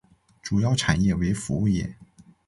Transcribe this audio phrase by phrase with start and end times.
[0.41, 1.95] 主要产业为服务业。